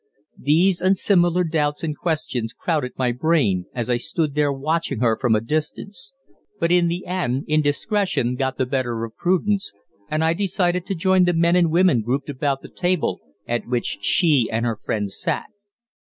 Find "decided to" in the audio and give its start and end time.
10.33-10.95